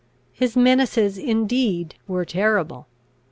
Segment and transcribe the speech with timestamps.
[0.33, 2.87] His menaces indeed were terrible.